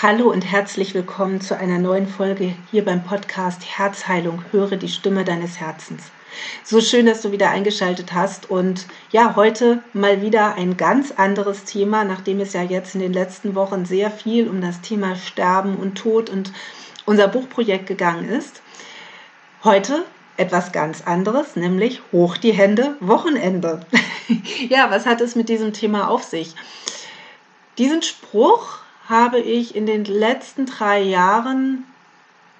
[0.00, 4.44] Hallo und herzlich willkommen zu einer neuen Folge hier beim Podcast Herzheilung.
[4.52, 6.12] Höre die Stimme deines Herzens.
[6.62, 11.64] So schön, dass du wieder eingeschaltet hast und ja, heute mal wieder ein ganz anderes
[11.64, 15.74] Thema, nachdem es ja jetzt in den letzten Wochen sehr viel um das Thema Sterben
[15.74, 16.52] und Tod und
[17.04, 18.62] unser Buchprojekt gegangen ist.
[19.64, 20.04] Heute
[20.36, 23.80] etwas ganz anderes, nämlich hoch die Hände, Wochenende.
[24.68, 26.54] ja, was hat es mit diesem Thema auf sich?
[27.78, 28.78] Diesen Spruch
[29.08, 31.84] habe ich in den letzten drei Jahren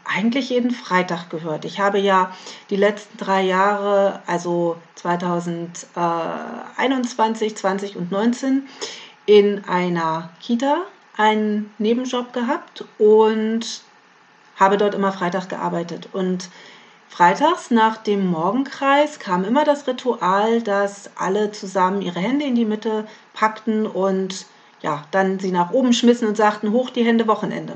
[0.05, 1.67] eigentlich jeden Freitag gehört.
[1.67, 2.33] Ich habe ja
[2.71, 8.67] die letzten drei Jahre, also 2021, 20 und 19,
[9.27, 10.79] in einer Kita
[11.17, 13.83] einen Nebenjob gehabt und
[14.57, 16.09] habe dort immer Freitag gearbeitet.
[16.13, 16.49] Und
[17.09, 22.65] freitags nach dem Morgenkreis kam immer das Ritual, dass alle zusammen ihre Hände in die
[22.65, 24.47] Mitte packten und
[24.81, 27.75] ja, dann sie nach oben schmissen und sagten, hoch die Hände Wochenende.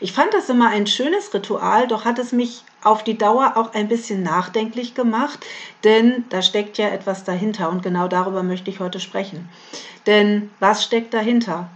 [0.00, 3.74] Ich fand das immer ein schönes Ritual, doch hat es mich auf die Dauer auch
[3.74, 5.44] ein bisschen nachdenklich gemacht,
[5.84, 9.48] denn da steckt ja etwas dahinter und genau darüber möchte ich heute sprechen.
[10.06, 11.68] Denn was steckt dahinter?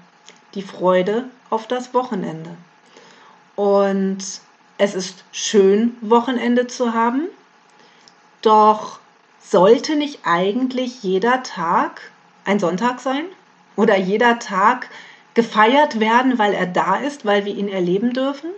[0.55, 2.51] Die Freude auf das Wochenende.
[3.57, 4.19] Und
[4.79, 7.29] es ist schön, Wochenende zu haben,
[8.43, 9.01] doch
[9.41, 12.11] sollte nicht eigentlich jeder Tag
[12.45, 13.25] ein Sonntag sein?
[13.77, 14.89] Oder jeder Tag
[15.35, 18.51] gefeiert werden, weil er da ist, weil wir ihn erleben dürfen?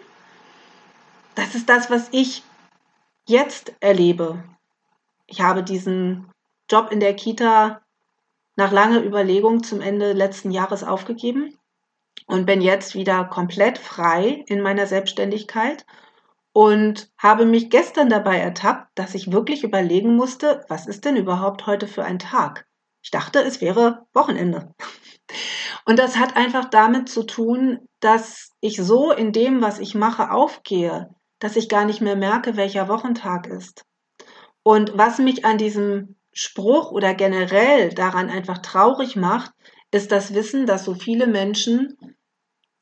[1.34, 2.43] Das ist das, was ich
[3.27, 4.42] jetzt erlebe.
[5.27, 6.31] Ich habe diesen
[6.70, 7.81] Job in der Kita
[8.57, 11.59] nach langer Überlegung zum Ende letzten Jahres aufgegeben
[12.27, 15.85] und bin jetzt wieder komplett frei in meiner Selbstständigkeit
[16.53, 21.67] und habe mich gestern dabei ertappt, dass ich wirklich überlegen musste, was ist denn überhaupt
[21.67, 22.67] heute für ein Tag?
[23.05, 24.75] Ich dachte, es wäre Wochenende.
[25.85, 30.31] Und das hat einfach damit zu tun, dass ich so in dem, was ich mache,
[30.31, 33.85] aufgehe, dass ich gar nicht mehr merke, welcher Wochentag ist.
[34.63, 39.53] Und was mich an diesem Spruch oder generell daran einfach traurig macht,
[39.91, 42.14] ist das Wissen, dass so viele Menschen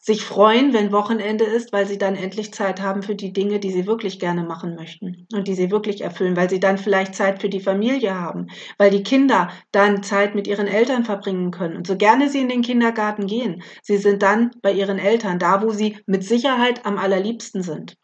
[0.05, 3.71] sich freuen, wenn Wochenende ist, weil sie dann endlich Zeit haben für die Dinge, die
[3.71, 7.41] sie wirklich gerne machen möchten und die sie wirklich erfüllen, weil sie dann vielleicht Zeit
[7.41, 8.49] für die Familie haben,
[8.79, 11.77] weil die Kinder dann Zeit mit ihren Eltern verbringen können.
[11.77, 15.63] Und so gerne sie in den Kindergarten gehen, sie sind dann bei ihren Eltern, da
[15.63, 17.97] wo sie mit Sicherheit am allerliebsten sind.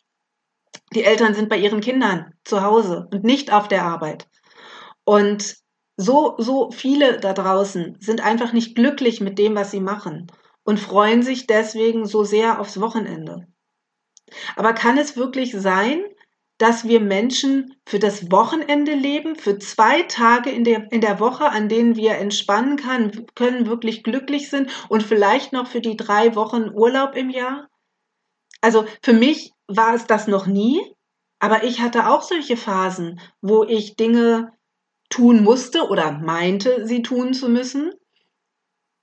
[0.95, 4.29] Die Eltern sind bei ihren Kindern zu Hause und nicht auf der Arbeit.
[5.05, 5.57] Und
[5.97, 10.29] so, so viele da draußen sind einfach nicht glücklich mit dem, was sie machen
[10.69, 13.47] und freuen sich deswegen so sehr aufs Wochenende.
[14.55, 16.05] Aber kann es wirklich sein,
[16.59, 21.49] dass wir Menschen für das Wochenende leben, für zwei Tage in der, in der Woche,
[21.49, 26.37] an denen wir entspannen kann, können, wirklich glücklich sind und vielleicht noch für die drei
[26.37, 27.71] Wochen Urlaub im Jahr?
[28.61, 30.83] Also für mich war es das noch nie,
[31.39, 34.53] aber ich hatte auch solche Phasen, wo ich Dinge
[35.09, 37.95] tun musste oder meinte, sie tun zu müssen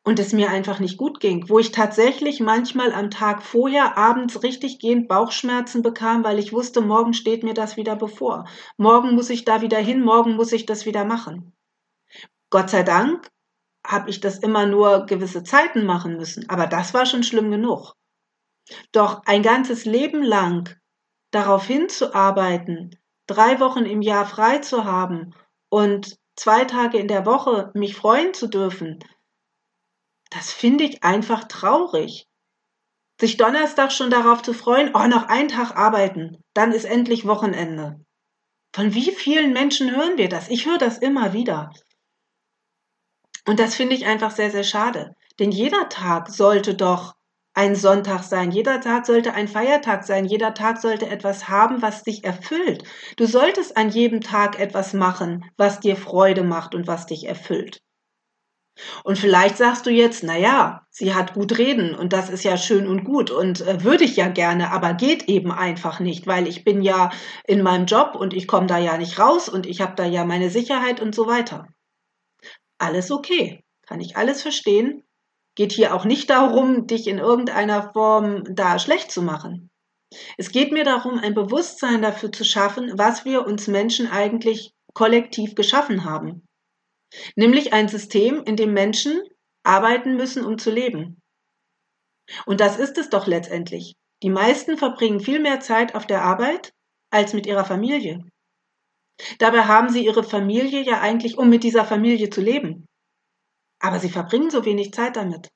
[0.06, 4.44] und es mir einfach nicht gut ging, wo ich tatsächlich manchmal am Tag vorher abends
[4.44, 8.46] richtig gehend Bauchschmerzen bekam, weil ich wusste, morgen steht mir das wieder bevor.
[8.78, 11.54] Morgen muss ich da wieder hin, morgen muss ich das wieder machen.
[12.52, 13.28] Gott sei Dank
[13.86, 17.94] habe ich das immer nur gewisse Zeiten machen müssen, aber das war schon schlimm genug.
[18.92, 20.70] Doch ein ganzes Leben lang
[21.32, 22.96] darauf hinzuarbeiten,
[23.26, 25.34] drei Wochen im Jahr frei zu haben
[25.70, 29.00] und zwei Tage in der Woche mich freuen zu dürfen,
[30.35, 32.28] das finde ich einfach traurig.
[33.22, 38.03] Sich Donnerstag schon darauf zu freuen, oh, noch einen Tag arbeiten, dann ist endlich Wochenende.
[38.74, 40.50] Von wie vielen Menschen hören wir das?
[40.50, 41.72] Ich höre das immer wieder.
[43.47, 45.16] Und das finde ich einfach sehr, sehr schade.
[45.40, 47.13] Denn jeder Tag sollte doch
[47.53, 48.51] ein Sonntag sein.
[48.51, 50.25] Jeder Tag sollte ein Feiertag sein.
[50.25, 52.84] Jeder Tag sollte etwas haben, was dich erfüllt.
[53.16, 57.84] Du solltest an jedem Tag etwas machen, was dir Freude macht und was dich erfüllt.
[59.03, 62.58] Und vielleicht sagst du jetzt, na ja, sie hat gut reden und das ist ja
[62.58, 66.48] schön und gut und äh, würde ich ja gerne, aber geht eben einfach nicht, weil
[66.48, 67.10] ich bin ja
[67.45, 70.25] in meinem Job und ich komme da ja nicht raus und ich habe da ja
[70.25, 71.68] meine Sicherheit und so weiter.
[72.77, 75.04] Alles okay, kann ich alles verstehen.
[75.56, 79.69] Geht hier auch nicht darum, dich in irgendeiner Form da schlecht zu machen.
[80.38, 85.56] Es geht mir darum, ein Bewusstsein dafür zu schaffen, was wir uns Menschen eigentlich kollektiv
[85.56, 86.45] geschaffen haben.
[87.35, 89.21] Nämlich ein System, in dem Menschen
[89.63, 91.21] arbeiten müssen, um zu leben.
[92.45, 93.95] Und das ist es doch letztendlich.
[94.23, 96.73] Die meisten verbringen viel mehr Zeit auf der Arbeit
[97.12, 98.23] als mit ihrer Familie.
[99.39, 102.85] Dabei haben sie ihre Familie ja eigentlich, um mit dieser Familie zu leben.
[103.79, 105.50] Aber sie verbringen so wenig Zeit damit.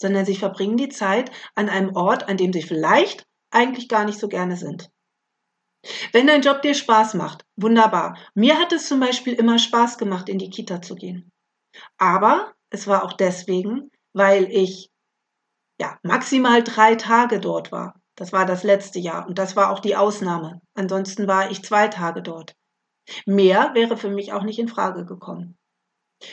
[0.00, 4.18] sondern sie verbringen die Zeit an einem Ort, an dem sie vielleicht eigentlich gar nicht
[4.18, 4.90] so gerne sind.
[6.12, 8.16] Wenn dein Job dir Spaß macht, wunderbar.
[8.34, 11.30] Mir hat es zum Beispiel immer Spaß gemacht, in die Kita zu gehen.
[11.96, 14.90] Aber es war auch deswegen, weil ich
[15.80, 17.94] ja maximal drei Tage dort war.
[18.16, 20.60] Das war das letzte Jahr und das war auch die Ausnahme.
[20.74, 22.56] Ansonsten war ich zwei Tage dort.
[23.26, 25.56] Mehr wäre für mich auch nicht in Frage gekommen,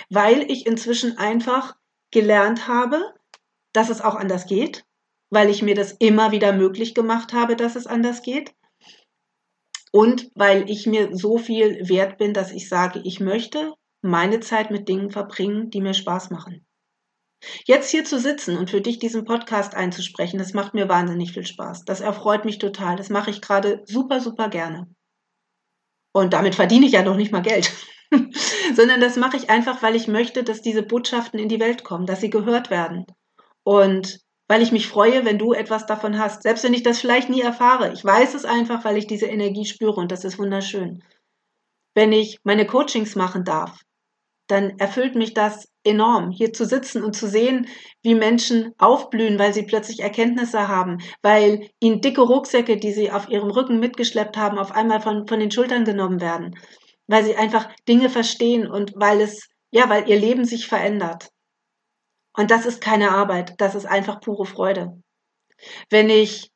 [0.09, 1.75] weil ich inzwischen einfach
[2.11, 3.13] gelernt habe,
[3.71, 4.85] dass es auch anders geht,
[5.29, 8.53] weil ich mir das immer wieder möglich gemacht habe, dass es anders geht
[9.95, 13.71] und weil ich mir so viel wert bin, dass ich sage, ich möchte
[14.01, 16.65] meine Zeit mit Dingen verbringen, die mir Spaß machen.
[17.63, 21.45] Jetzt hier zu sitzen und für dich diesen Podcast einzusprechen, das macht mir wahnsinnig viel
[21.45, 21.85] Spaß.
[21.85, 22.97] Das erfreut mich total.
[22.97, 24.93] Das mache ich gerade super, super gerne.
[26.11, 27.71] Und damit verdiene ich ja noch nicht mal Geld,
[28.75, 32.05] sondern das mache ich einfach, weil ich möchte, dass diese Botschaften in die Welt kommen,
[32.05, 33.05] dass sie gehört werden.
[33.63, 36.43] Und weil ich mich freue, wenn du etwas davon hast.
[36.43, 37.91] Selbst wenn ich das vielleicht nie erfahre.
[37.93, 41.03] Ich weiß es einfach, weil ich diese Energie spüre und das ist wunderschön.
[41.95, 43.79] Wenn ich meine Coachings machen darf,
[44.47, 47.67] dann erfüllt mich das enorm, hier zu sitzen und zu sehen,
[48.03, 53.29] wie Menschen aufblühen, weil sie plötzlich Erkenntnisse haben, weil ihnen dicke Rucksäcke, die sie auf
[53.29, 56.55] ihrem Rücken mitgeschleppt haben, auf einmal von, von den Schultern genommen werden,
[57.07, 61.29] weil sie einfach Dinge verstehen und weil es, ja, weil ihr Leben sich verändert.
[62.35, 65.01] Und das ist keine Arbeit, das ist einfach pure Freude.
[65.89, 66.51] Wenn ich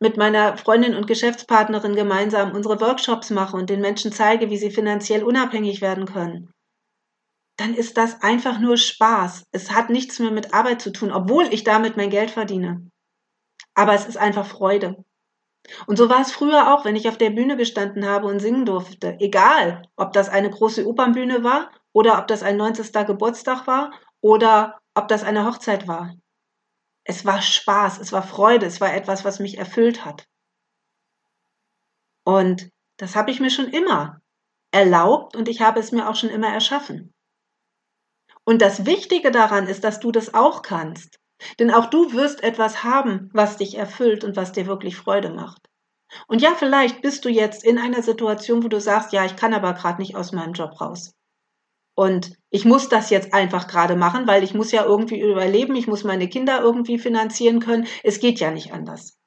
[0.00, 4.70] mit meiner Freundin und Geschäftspartnerin gemeinsam unsere Workshops mache und den Menschen zeige, wie sie
[4.70, 6.50] finanziell unabhängig werden können,
[7.56, 9.44] dann ist das einfach nur Spaß.
[9.52, 12.90] Es hat nichts mehr mit Arbeit zu tun, obwohl ich damit mein Geld verdiene.
[13.74, 15.04] Aber es ist einfach Freude.
[15.86, 18.66] Und so war es früher auch, wenn ich auf der Bühne gestanden habe und singen
[18.66, 19.16] durfte.
[19.20, 22.92] Egal, ob das eine große Opernbühne war oder ob das ein 90.
[23.06, 26.14] Geburtstag war oder ob das eine Hochzeit war.
[27.04, 30.26] Es war Spaß, es war Freude, es war etwas, was mich erfüllt hat.
[32.24, 34.20] Und das habe ich mir schon immer
[34.70, 37.12] erlaubt und ich habe es mir auch schon immer erschaffen.
[38.44, 41.18] Und das Wichtige daran ist, dass du das auch kannst.
[41.58, 45.68] Denn auch du wirst etwas haben, was dich erfüllt und was dir wirklich Freude macht.
[46.28, 49.54] Und ja, vielleicht bist du jetzt in einer Situation, wo du sagst, ja, ich kann
[49.54, 51.14] aber gerade nicht aus meinem Job raus.
[51.94, 55.86] Und ich muss das jetzt einfach gerade machen, weil ich muss ja irgendwie überleben, ich
[55.86, 57.86] muss meine Kinder irgendwie finanzieren können.
[58.02, 59.18] Es geht ja nicht anders.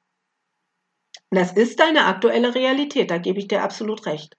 [1.30, 4.36] Das ist deine aktuelle Realität, da gebe ich dir absolut recht.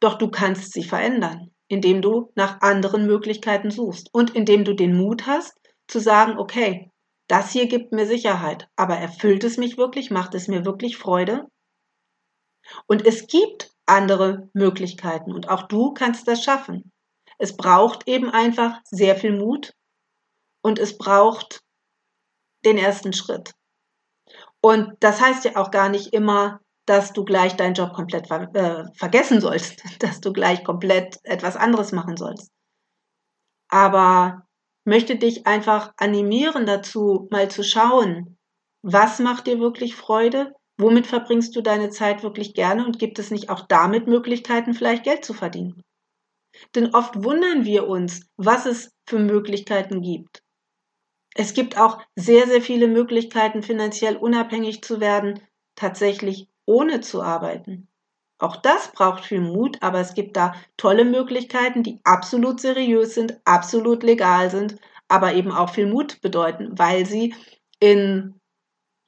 [0.00, 4.94] Doch du kannst sie verändern indem du nach anderen Möglichkeiten suchst und indem du den
[4.96, 6.90] Mut hast zu sagen, okay,
[7.28, 11.46] das hier gibt mir Sicherheit, aber erfüllt es mich wirklich, macht es mir wirklich Freude?
[12.86, 16.90] Und es gibt andere Möglichkeiten und auch du kannst das schaffen.
[17.40, 19.72] Es braucht eben einfach sehr viel Mut
[20.62, 21.62] und es braucht
[22.66, 23.52] den ersten Schritt.
[24.60, 28.54] Und das heißt ja auch gar nicht immer, dass du gleich deinen Job komplett ver
[28.54, 32.50] äh, vergessen sollst, dass du gleich komplett etwas anderes machen sollst.
[33.70, 34.42] Aber
[34.84, 38.36] möchte dich einfach animieren dazu, mal zu schauen,
[38.82, 40.52] was macht dir wirklich Freude?
[40.78, 45.04] Womit verbringst du deine Zeit wirklich gerne und gibt es nicht auch damit Möglichkeiten, vielleicht
[45.04, 45.82] Geld zu verdienen?
[46.74, 50.42] Denn oft wundern wir uns, was es für Möglichkeiten gibt.
[51.34, 55.40] Es gibt auch sehr, sehr viele Möglichkeiten, finanziell unabhängig zu werden,
[55.76, 57.88] tatsächlich ohne zu arbeiten.
[58.38, 63.38] Auch das braucht viel Mut, aber es gibt da tolle Möglichkeiten, die absolut seriös sind,
[63.44, 64.76] absolut legal sind,
[65.08, 67.34] aber eben auch viel Mut bedeuten, weil sie
[67.80, 68.40] in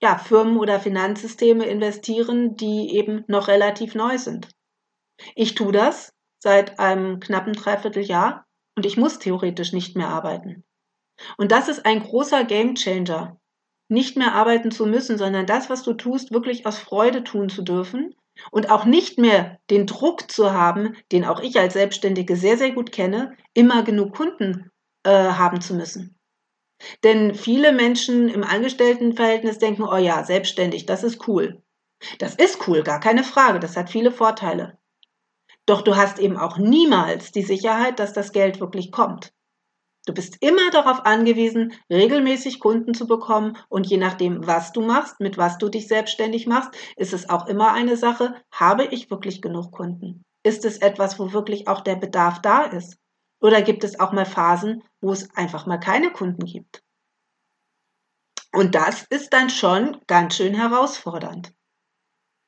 [0.02, 4.48] ja, Firmen oder Finanzsysteme investieren, die eben noch relativ neu sind.
[5.34, 8.46] Ich tue das seit einem knappen Dreivierteljahr
[8.76, 10.64] und ich muss theoretisch nicht mehr arbeiten.
[11.36, 13.38] Und das ist ein großer Gamechanger
[13.88, 17.62] nicht mehr arbeiten zu müssen, sondern das, was du tust, wirklich aus Freude tun zu
[17.62, 18.16] dürfen
[18.50, 22.72] und auch nicht mehr den Druck zu haben, den auch ich als Selbstständige sehr, sehr
[22.72, 24.70] gut kenne, immer genug Kunden
[25.04, 26.18] äh, haben zu müssen.
[27.04, 31.62] Denn viele Menschen im Angestelltenverhältnis denken, oh ja, selbstständig, das ist cool.
[32.18, 34.76] Das ist cool, gar keine Frage, das hat viele Vorteile.
[35.66, 39.32] Doch du hast eben auch niemals die Sicherheit, dass das Geld wirklich kommt.
[40.04, 45.20] Du bist immer darauf angewiesen, regelmäßig Kunden zu bekommen und je nachdem, was du machst,
[45.20, 49.40] mit was du dich selbstständig machst, ist es auch immer eine Sache, habe ich wirklich
[49.40, 50.24] genug Kunden?
[50.42, 52.96] Ist es etwas, wo wirklich auch der Bedarf da ist?
[53.40, 56.82] Oder gibt es auch mal Phasen, wo es einfach mal keine Kunden gibt?
[58.52, 61.54] Und das ist dann schon ganz schön herausfordernd.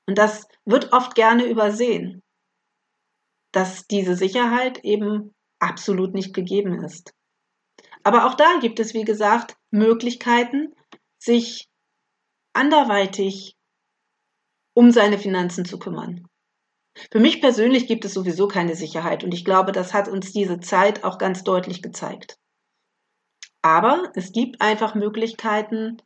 [0.08, 2.23] Und das wird oft gerne übersehen,
[3.54, 7.14] dass diese Sicherheit eben absolut nicht gegeben ist.
[8.02, 10.74] Aber auch da gibt es, wie gesagt, Möglichkeiten,
[11.18, 11.68] sich
[12.52, 13.56] anderweitig
[14.74, 16.26] um seine Finanzen zu kümmern.
[17.10, 20.60] Für mich persönlich gibt es sowieso keine Sicherheit und ich glaube, das hat uns diese
[20.60, 22.38] Zeit auch ganz deutlich gezeigt.
[23.62, 25.96] Aber es gibt einfach Möglichkeiten,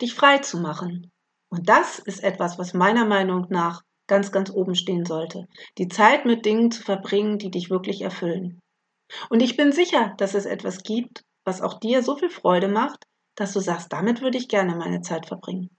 [0.00, 1.12] dich frei zu machen.
[1.50, 5.46] Und das ist etwas, was meiner Meinung nach ganz, ganz oben stehen sollte.
[5.78, 8.60] Die Zeit mit Dingen zu verbringen, die dich wirklich erfüllen.
[9.30, 13.04] Und ich bin sicher, dass es etwas gibt, was auch dir so viel Freude macht,
[13.36, 15.70] dass du sagst, damit würde ich gerne meine Zeit verbringen.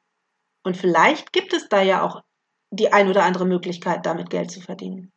[0.64, 2.22] Und vielleicht gibt es da ja auch
[2.72, 5.12] die ein oder andere Möglichkeit, damit Geld zu verdienen.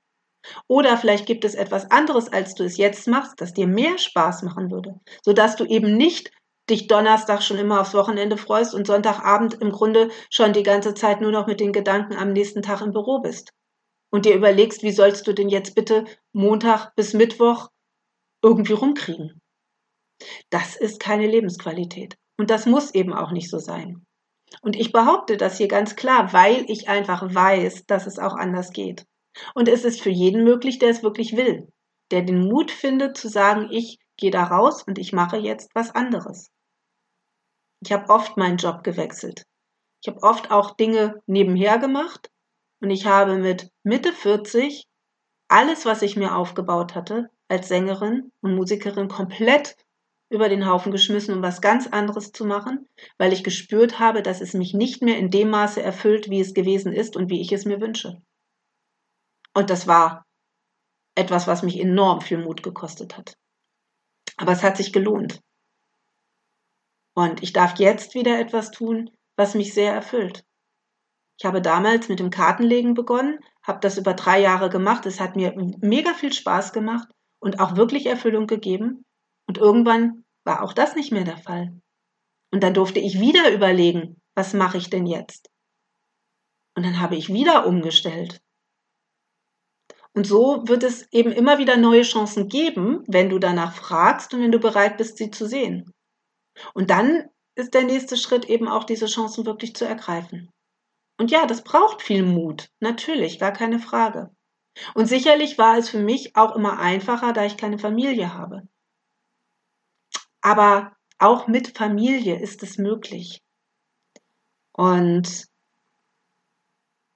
[0.68, 4.42] Oder vielleicht gibt es etwas anderes, als du es jetzt machst, das dir mehr Spaß
[4.42, 6.30] machen würde, sodass du eben nicht
[6.70, 11.20] dich Donnerstag schon immer aufs Wochenende freust und Sonntagabend im Grunde schon die ganze Zeit
[11.20, 13.52] nur noch mit den Gedanken am nächsten Tag im Büro bist.
[14.10, 17.68] Und dir überlegst, wie sollst du denn jetzt bitte Montag bis Mittwoch
[18.42, 19.40] irgendwie rumkriegen.
[20.50, 22.16] Das ist keine Lebensqualität.
[22.38, 24.04] Und das muss eben auch nicht so sein.
[24.62, 28.72] Und ich behaupte das hier ganz klar, weil ich einfach weiß, dass es auch anders
[28.72, 29.04] geht.
[29.54, 31.68] Und es ist für jeden möglich, der es wirklich will,
[32.10, 35.94] der den Mut findet zu sagen, ich gehe da raus und ich mache jetzt was
[35.94, 36.50] anderes.
[37.80, 39.44] Ich habe oft meinen Job gewechselt.
[40.02, 42.30] Ich habe oft auch Dinge nebenher gemacht
[42.80, 44.86] und ich habe mit Mitte 40
[45.48, 49.76] alles, was ich mir aufgebaut hatte, als Sängerin und Musikerin komplett
[50.30, 54.42] über den Haufen geschmissen, um was ganz anderes zu machen, weil ich gespürt habe, dass
[54.42, 57.50] es mich nicht mehr in dem Maße erfüllt, wie es gewesen ist und wie ich
[57.52, 58.20] es mir wünsche.
[59.54, 60.26] Und das war
[61.14, 63.36] etwas, was mich enorm viel Mut gekostet hat.
[64.36, 65.40] Aber es hat sich gelohnt.
[67.18, 70.44] Und ich darf jetzt wieder etwas tun, was mich sehr erfüllt.
[71.36, 75.04] Ich habe damals mit dem Kartenlegen begonnen, habe das über drei Jahre gemacht.
[75.04, 77.08] Es hat mir mega viel Spaß gemacht
[77.40, 79.02] und auch wirklich Erfüllung gegeben.
[79.48, 81.80] Und irgendwann war auch das nicht mehr der Fall.
[82.52, 85.50] Und dann durfte ich wieder überlegen, was mache ich denn jetzt?
[86.76, 88.40] Und dann habe ich wieder umgestellt.
[90.14, 94.42] Und so wird es eben immer wieder neue Chancen geben, wenn du danach fragst und
[94.42, 95.92] wenn du bereit bist, sie zu sehen.
[96.74, 100.50] Und dann ist der nächste Schritt eben auch diese Chancen wirklich zu ergreifen.
[101.18, 104.30] Und ja, das braucht viel Mut, natürlich, gar keine Frage.
[104.94, 108.62] Und sicherlich war es für mich auch immer einfacher, da ich keine Familie habe.
[110.40, 113.42] Aber auch mit Familie ist es möglich.
[114.72, 115.46] Und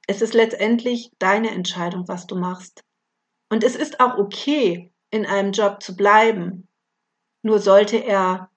[0.08, 2.82] es ist letztendlich deine Entscheidung, was du machst.
[3.48, 6.68] Und es ist auch okay, in einem Job zu bleiben.
[7.42, 8.50] Nur sollte er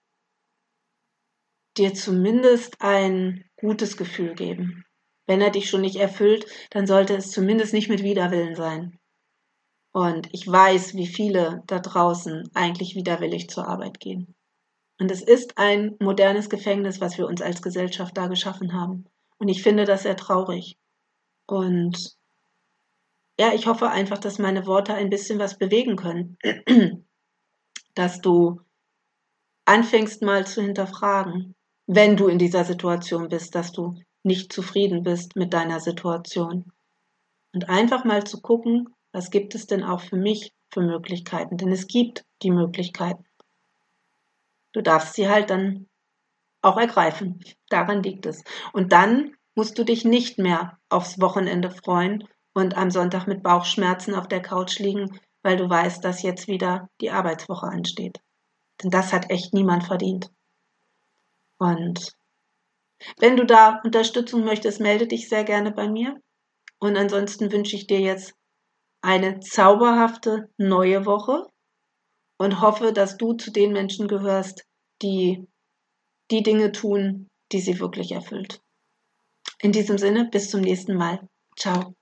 [1.78, 4.86] dir zumindest ein gutes Gefühl geben.
[5.28, 9.00] Wenn er dich schon nicht erfüllt, dann sollte es zumindest nicht mit Widerwillen sein.
[9.92, 14.36] Und ich weiß, wie viele da draußen eigentlich widerwillig zur Arbeit gehen.
[15.00, 19.06] Und es ist ein modernes Gefängnis, was wir uns als Gesellschaft da geschaffen haben.
[19.38, 20.78] Und ich finde das sehr traurig.
[21.48, 22.16] Und
[23.40, 26.38] ja, ich hoffe einfach, dass meine Worte ein bisschen was bewegen können.
[27.96, 28.62] dass du
[29.66, 31.55] anfängst mal zu hinterfragen,
[31.88, 36.72] wenn du in dieser Situation bist, dass du nicht zufrieden bist mit deiner Situation.
[37.54, 41.58] Und einfach mal zu gucken, was gibt es denn auch für mich für Möglichkeiten?
[41.58, 43.24] Denn es gibt die Möglichkeiten.
[44.74, 45.88] Du darfst sie halt dann
[46.62, 47.40] auch ergreifen.
[47.70, 48.44] Daran liegt es.
[48.74, 54.16] Und dann musst du dich nicht mehr aufs Wochenende freuen und am Sonntag mit Bauchschmerzen
[54.16, 58.20] auf der Couch liegen, weil du weißt, dass jetzt wieder die Arbeitswoche ansteht.
[58.84, 60.30] Denn das hat echt niemand verdient.
[61.58, 62.12] Und
[63.20, 66.20] wenn du da Unterstützung möchtest, melde dich sehr gerne bei mir.
[66.80, 68.34] Und ansonsten wünsche ich dir jetzt
[69.02, 71.48] eine zauberhafte neue Woche
[72.38, 74.66] und hoffe, dass du zu den Menschen gehörst,
[75.02, 75.48] die
[76.32, 78.62] die Dinge tun, die sie wirklich erfüllt.
[79.62, 81.28] In diesem Sinne, bis zum nächsten Mal.
[81.58, 81.96] Ciao.